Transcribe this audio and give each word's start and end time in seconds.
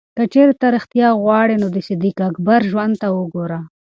که 0.17 0.23
چېرې 0.33 0.53
ته 0.61 0.67
ریښتیا 0.75 1.09
غواړې، 1.21 1.55
نو 1.61 1.67
د 1.75 1.77
صدیق 1.87 2.17
اکبر 2.27 2.59
ژوند 2.71 2.93
ته 3.01 3.07
وګوره. 3.17 3.59